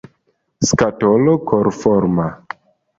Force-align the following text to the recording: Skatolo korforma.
Skatolo 0.69 1.37
korforma. 1.53 2.29